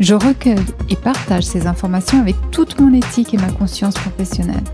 [0.00, 0.56] Je recueille
[0.88, 4.64] et partage ces informations avec toute mon éthique et ma conscience professionnelle.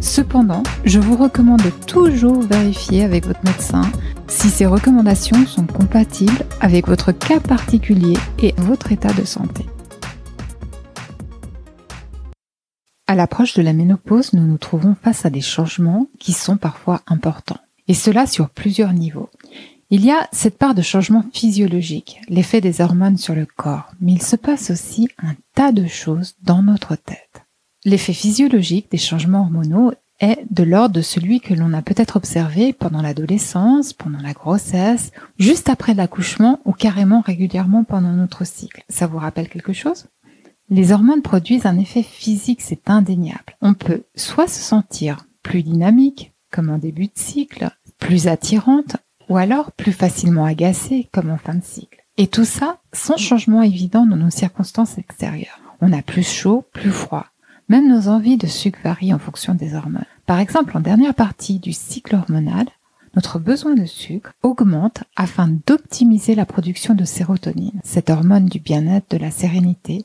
[0.00, 3.82] Cependant, je vous recommande toujours vérifier avec votre médecin
[4.26, 9.64] si ces recommandations sont compatibles avec votre cas particulier et votre état de santé.
[13.06, 17.02] À l'approche de la ménopause, nous nous trouvons face à des changements qui sont parfois
[17.06, 19.30] importants, et cela sur plusieurs niveaux.
[19.96, 24.14] Il y a cette part de changement physiologique, l'effet des hormones sur le corps, mais
[24.14, 27.44] il se passe aussi un tas de choses dans notre tête.
[27.84, 32.72] L'effet physiologique des changements hormonaux est de l'ordre de celui que l'on a peut-être observé
[32.72, 38.82] pendant l'adolescence, pendant la grossesse, juste après l'accouchement ou carrément régulièrement pendant notre cycle.
[38.88, 40.06] Ça vous rappelle quelque chose?
[40.70, 43.56] Les hormones produisent un effet physique, c'est indéniable.
[43.60, 48.96] On peut soit se sentir plus dynamique, comme en début de cycle, plus attirante,
[49.28, 52.04] ou alors plus facilement agacée, comme en fin de cycle.
[52.16, 55.60] Et tout ça sans changement évident dans nos circonstances extérieures.
[55.80, 57.26] On a plus chaud, plus froid.
[57.68, 60.04] Même nos envies de sucre varient en fonction des hormones.
[60.26, 62.66] Par exemple, en dernière partie du cycle hormonal,
[63.16, 69.10] notre besoin de sucre augmente afin d'optimiser la production de sérotonine, cette hormone du bien-être,
[69.10, 70.04] de la sérénité,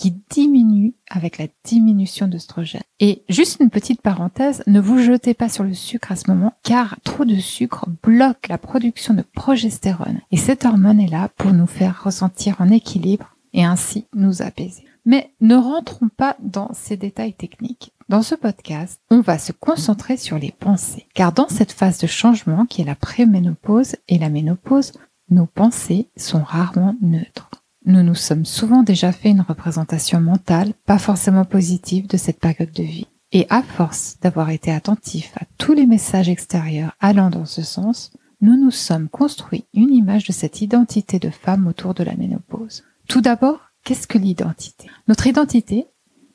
[0.00, 2.80] qui diminue avec la diminution d'œstrogène.
[3.00, 6.54] Et juste une petite parenthèse, ne vous jetez pas sur le sucre à ce moment
[6.62, 10.22] car trop de sucre bloque la production de progestérone.
[10.30, 14.86] Et cette hormone est là pour nous faire ressentir en équilibre et ainsi nous apaiser.
[15.04, 17.92] Mais ne rentrons pas dans ces détails techniques.
[18.08, 21.08] Dans ce podcast, on va se concentrer sur les pensées.
[21.12, 24.92] Car dans cette phase de changement qui est la préménopause et la ménopause,
[25.28, 27.50] nos pensées sont rarement neutres
[27.90, 32.72] nous nous sommes souvent déjà fait une représentation mentale pas forcément positive de cette période
[32.72, 33.08] de vie.
[33.32, 38.10] Et à force d'avoir été attentifs à tous les messages extérieurs allant dans ce sens,
[38.40, 42.84] nous nous sommes construit une image de cette identité de femme autour de la ménopause.
[43.06, 44.88] Tout d'abord, qu'est-ce que l'identité?
[45.06, 45.86] Notre identité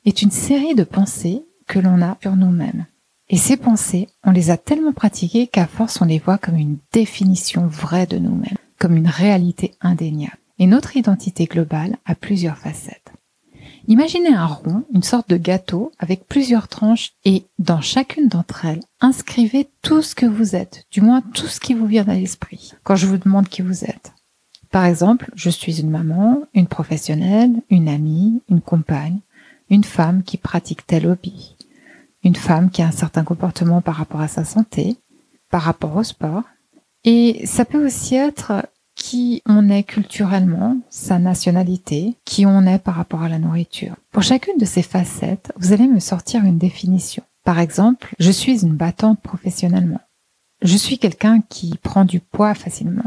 [0.04, 2.86] est une série de pensées que l'on a sur nous-mêmes.
[3.28, 6.78] Et ces pensées, on les a tellement pratiquées qu'à force on les voit comme une
[6.92, 10.38] définition vraie de nous-mêmes, comme une réalité indéniable.
[10.58, 13.12] Et notre identité globale a plusieurs facettes.
[13.88, 18.82] Imaginez un rond, une sorte de gâteau avec plusieurs tranches et dans chacune d'entre elles,
[19.00, 22.72] inscrivez tout ce que vous êtes, du moins tout ce qui vous vient à l'esprit
[22.82, 24.12] quand je vous demande qui vous êtes.
[24.70, 29.20] Par exemple, je suis une maman, une professionnelle, une amie, une compagne,
[29.70, 31.56] une femme qui pratique tel hobby,
[32.24, 34.96] une femme qui a un certain comportement par rapport à sa santé,
[35.48, 36.42] par rapport au sport.
[37.04, 38.66] Et ça peut aussi être
[38.96, 43.94] qui on est culturellement, sa nationalité, qui on est par rapport à la nourriture.
[44.10, 47.22] Pour chacune de ces facettes, vous allez me sortir une définition.
[47.44, 50.00] Par exemple, je suis une battante professionnellement.
[50.62, 53.04] Je suis quelqu'un qui prend du poids facilement.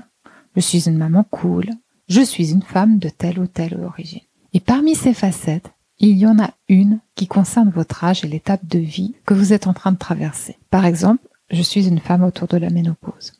[0.55, 1.65] Je suis une maman cool.
[2.07, 4.21] Je suis une femme de telle ou telle origine.
[4.53, 8.65] Et parmi ces facettes, il y en a une qui concerne votre âge et l'étape
[8.65, 10.57] de vie que vous êtes en train de traverser.
[10.69, 13.33] Par exemple, je suis une femme autour de la ménopause.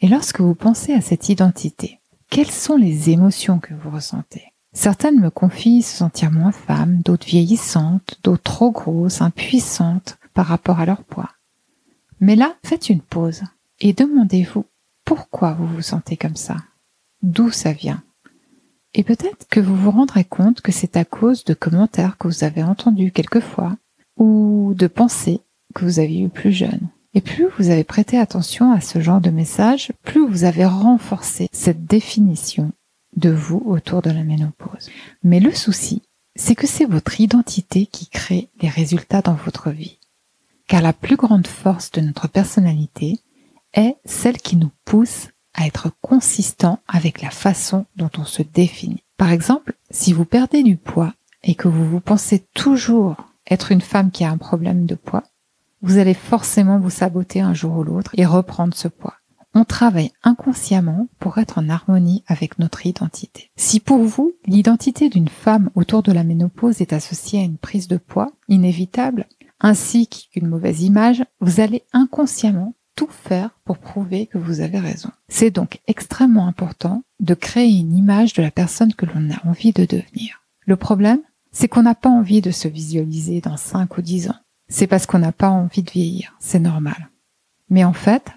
[0.00, 4.52] Et lorsque vous pensez à cette identité, quelles sont les émotions que vous ressentez?
[4.72, 10.80] Certaines me confient se sentir moins femme, d'autres vieillissantes, d'autres trop grosses, impuissantes par rapport
[10.80, 11.30] à leur poids.
[12.20, 13.42] Mais là, faites une pause
[13.80, 14.66] et demandez-vous
[15.06, 16.56] pourquoi vous vous sentez comme ça,
[17.22, 18.02] d'où ça vient?
[18.92, 22.44] Et peut-être que vous vous rendrez compte que c'est à cause de commentaires que vous
[22.44, 23.76] avez entendus quelquefois
[24.16, 25.40] ou de pensées
[25.74, 26.88] que vous aviez eues plus jeune.
[27.16, 31.48] Et plus vous avez prêté attention à ce genre de message, plus vous avez renforcé
[31.50, 32.72] cette définition
[33.16, 34.90] de vous autour de la ménopause.
[35.22, 36.02] Mais le souci,
[36.34, 39.98] c'est que c'est votre identité qui crée les résultats dans votre vie.
[40.68, 43.18] Car la plus grande force de notre personnalité
[43.72, 49.04] est celle qui nous pousse à être consistant avec la façon dont on se définit.
[49.16, 53.16] Par exemple, si vous perdez du poids et que vous vous pensez toujours
[53.50, 55.24] être une femme qui a un problème de poids,
[55.82, 59.14] vous allez forcément vous saboter un jour ou l'autre et reprendre ce poids.
[59.54, 63.50] On travaille inconsciemment pour être en harmonie avec notre identité.
[63.56, 67.88] Si pour vous, l'identité d'une femme autour de la ménopause est associée à une prise
[67.88, 69.24] de poids inévitable,
[69.60, 75.10] ainsi qu'une mauvaise image, vous allez inconsciemment tout faire pour prouver que vous avez raison.
[75.28, 79.72] C'est donc extrêmement important de créer une image de la personne que l'on a envie
[79.72, 80.42] de devenir.
[80.66, 81.20] Le problème,
[81.52, 84.36] c'est qu'on n'a pas envie de se visualiser dans 5 ou 10 ans.
[84.68, 87.10] C'est parce qu'on n'a pas envie de vieillir, c'est normal.
[87.70, 88.30] Mais en fait,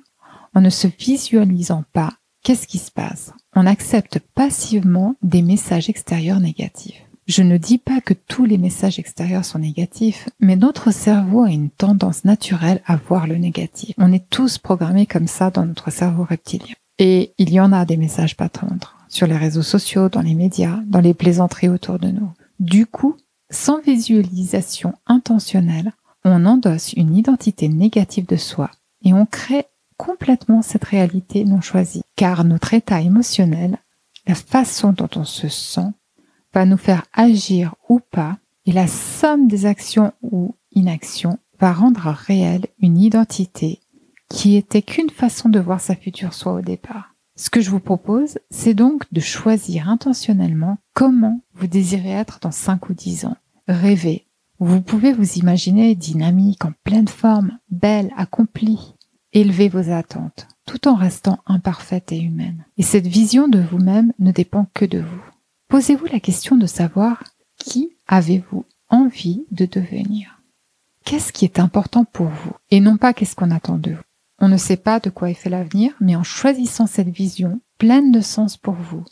[0.53, 3.31] en ne se visualisant pas, qu'est-ce qui se passe?
[3.55, 7.03] On accepte passivement des messages extérieurs négatifs.
[7.27, 11.51] Je ne dis pas que tous les messages extérieurs sont négatifs, mais notre cerveau a
[11.51, 13.93] une tendance naturelle à voir le négatif.
[13.99, 16.73] On est tous programmés comme ça dans notre cerveau reptilien.
[16.97, 20.35] Et il y en a des messages pas tendres sur les réseaux sociaux, dans les
[20.35, 22.31] médias, dans les plaisanteries autour de nous.
[22.59, 23.15] Du coup,
[23.51, 25.93] sans visualisation intentionnelle,
[26.23, 28.71] on endosse une identité négative de soi
[29.03, 29.65] et on crée
[29.97, 32.03] complètement cette réalité non choisie.
[32.15, 33.77] Car notre état émotionnel,
[34.27, 35.91] la façon dont on se sent,
[36.53, 42.07] va nous faire agir ou pas, et la somme des actions ou inactions va rendre
[42.07, 43.79] réelle une identité
[44.29, 47.15] qui était qu'une façon de voir sa future soi au départ.
[47.35, 52.51] Ce que je vous propose, c'est donc de choisir intentionnellement comment vous désirez être dans
[52.51, 53.37] 5 ou 10 ans.
[53.67, 54.27] Rêvez.
[54.61, 58.93] Vous pouvez vous imaginer dynamique, en pleine forme, belle, accomplie.
[59.31, 62.65] Élevez vos attentes, tout en restant imparfaite et humaine.
[62.77, 65.23] Et cette vision de vous-même ne dépend que de vous.
[65.69, 67.23] Posez-vous la question de savoir
[67.57, 70.41] qui avez-vous envie de devenir
[71.05, 74.01] Qu'est-ce qui est important pour vous et non pas qu'est-ce qu'on attend de vous?
[74.39, 78.11] On ne sait pas de quoi est fait l'avenir, mais en choisissant cette vision pleine
[78.11, 79.05] de sens pour vous,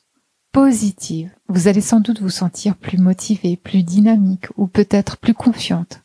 [0.57, 6.01] positive, vous allez sans doute vous sentir plus motivé, plus dynamique ou peut-être plus confiante.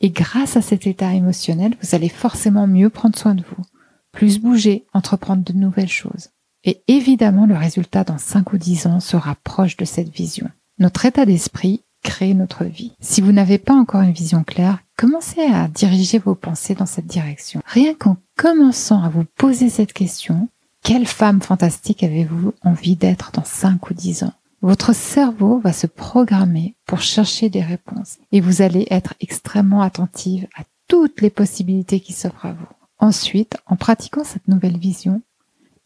[0.00, 3.62] Et grâce à cet état émotionnel, vous allez forcément mieux prendre soin de vous,
[4.10, 6.30] plus bouger, entreprendre de nouvelles choses.
[6.64, 10.50] Et évidemment, le résultat dans 5 ou 10 ans sera proche de cette vision.
[10.80, 12.96] Notre état d'esprit crée notre vie.
[13.00, 17.06] Si vous n'avez pas encore une vision claire, commencez à diriger vos pensées dans cette
[17.06, 17.62] direction.
[17.64, 20.48] Rien qu'en commençant à vous poser cette question,
[20.86, 24.32] quelle femme fantastique avez-vous envie d'être dans 5 ou 10 ans?
[24.62, 30.46] Votre cerveau va se programmer pour chercher des réponses et vous allez être extrêmement attentive
[30.56, 32.68] à toutes les possibilités qui s'offrent à vous.
[33.00, 35.22] Ensuite, en pratiquant cette nouvelle vision,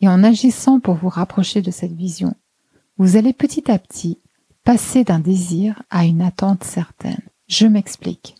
[0.02, 2.34] et en agissant pour vous rapprocher de cette vision,
[2.98, 4.18] vous allez petit à petit
[4.64, 7.22] passer d'un désir à une attente certaine.
[7.48, 8.34] Je m'explique.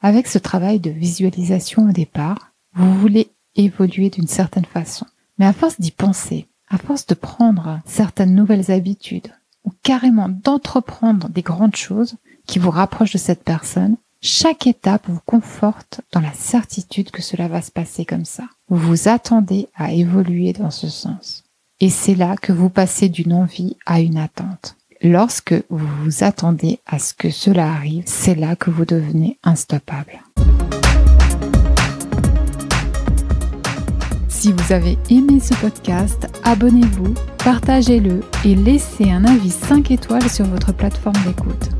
[0.00, 5.06] Avec ce travail de visualisation au départ, vous voulez évoluer d'une certaine façon.
[5.38, 9.32] Mais à force d'y penser, à force de prendre certaines nouvelles habitudes,
[9.64, 12.16] ou carrément d'entreprendre des grandes choses
[12.46, 17.46] qui vous rapprochent de cette personne, chaque étape vous conforte dans la certitude que cela
[17.46, 18.44] va se passer comme ça.
[18.68, 21.44] Vous vous attendez à évoluer dans ce sens.
[21.80, 24.76] Et c'est là que vous passez d'une envie à une attente.
[25.02, 30.23] Lorsque vous vous attendez à ce que cela arrive, c'est là que vous devenez instoppable.
[34.44, 40.44] Si vous avez aimé ce podcast, abonnez-vous, partagez-le et laissez un avis 5 étoiles sur
[40.44, 41.70] votre plateforme d'écoute.